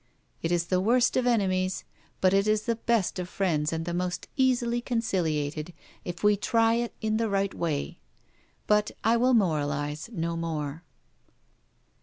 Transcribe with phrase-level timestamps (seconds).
[0.41, 1.83] It is the worst of enemies;
[2.21, 6.89] but it is the best of friends and the most easily conciliated, if we try
[7.01, 7.99] in the right way.
[8.65, 10.83] But I will moralise no more.